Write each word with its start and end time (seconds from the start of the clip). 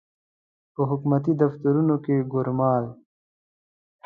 په 0.73 0.81
حکومتي 0.89 1.33
دفترونو 1.43 1.95
کې 2.03 2.27
ګومارل. 2.31 2.87